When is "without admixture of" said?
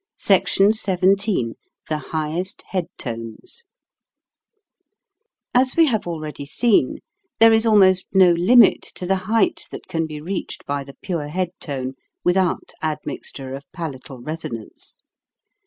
12.23-13.71